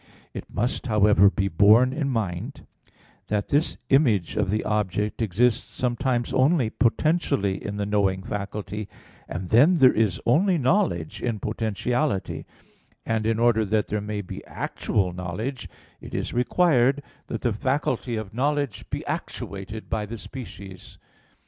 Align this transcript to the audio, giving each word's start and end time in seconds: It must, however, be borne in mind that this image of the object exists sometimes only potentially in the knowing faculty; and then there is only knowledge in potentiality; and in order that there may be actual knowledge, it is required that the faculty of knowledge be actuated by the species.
It 0.33 0.45
must, 0.51 0.87
however, 0.87 1.29
be 1.29 1.47
borne 1.47 1.93
in 1.93 2.09
mind 2.09 2.65
that 3.27 3.49
this 3.49 3.77
image 3.89 4.35
of 4.35 4.49
the 4.49 4.63
object 4.63 5.21
exists 5.21 5.63
sometimes 5.65 6.33
only 6.33 6.71
potentially 6.71 7.63
in 7.63 7.77
the 7.77 7.85
knowing 7.85 8.23
faculty; 8.23 8.89
and 9.27 9.49
then 9.49 9.77
there 9.77 9.93
is 9.93 10.19
only 10.25 10.57
knowledge 10.57 11.21
in 11.21 11.37
potentiality; 11.39 12.47
and 13.05 13.27
in 13.27 13.37
order 13.37 13.63
that 13.63 13.89
there 13.89 14.01
may 14.01 14.21
be 14.21 14.43
actual 14.47 15.13
knowledge, 15.13 15.69
it 16.01 16.15
is 16.15 16.33
required 16.33 17.03
that 17.27 17.41
the 17.41 17.53
faculty 17.53 18.15
of 18.15 18.33
knowledge 18.33 18.89
be 18.89 19.05
actuated 19.05 19.87
by 19.87 20.07
the 20.07 20.17
species. 20.17 20.97